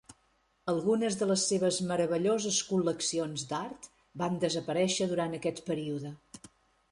Algunes 0.71 1.17
de 1.17 1.25
les 1.31 1.43
seves 1.49 1.75
meravelloses 1.91 2.57
col·leccions 2.71 3.45
d"art 3.51 3.85
van 4.23 4.41
desaparèixer 4.45 5.09
durant 5.13 5.37
aquest 5.41 5.61
període. 5.71 6.15